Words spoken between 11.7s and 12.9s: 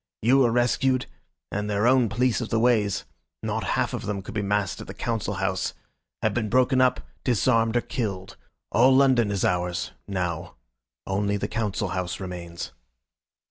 House remains.